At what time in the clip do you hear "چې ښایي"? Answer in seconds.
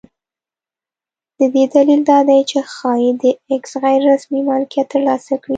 2.49-3.11